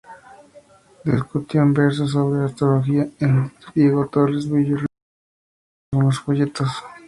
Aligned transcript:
Discutió 1.05 1.61
en 1.61 1.75
verso 1.75 2.07
sobre 2.07 2.43
astrología 2.45 3.07
con 3.19 3.53
Diego 3.75 4.07
Torres 4.07 4.49
Villarroel 4.51 4.87
en 4.87 4.89
algunos 5.99 6.19
folletos. 6.21 6.69